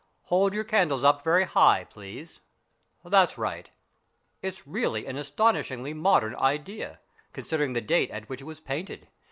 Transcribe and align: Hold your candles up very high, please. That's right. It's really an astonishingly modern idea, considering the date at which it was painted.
Hold 0.33 0.55
your 0.55 0.63
candles 0.63 1.03
up 1.03 1.23
very 1.23 1.43
high, 1.43 1.83
please. 1.87 2.39
That's 3.05 3.37
right. 3.37 3.69
It's 4.41 4.65
really 4.65 5.05
an 5.05 5.15
astonishingly 5.15 5.93
modern 5.93 6.35
idea, 6.37 6.99
considering 7.33 7.73
the 7.73 7.81
date 7.81 8.09
at 8.09 8.27
which 8.27 8.41
it 8.41 8.45
was 8.45 8.59
painted. 8.59 9.07